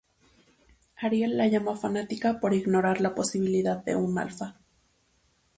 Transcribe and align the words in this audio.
Ariel 0.95 1.37
la 1.37 1.45
llama 1.47 1.75
fanática 1.77 2.39
por 2.39 2.55
ignorar 2.55 3.01
la 3.01 3.13
posibilidad 3.13 3.83
de 3.83 3.95
un 3.95 4.17
Alfa. 4.17 4.57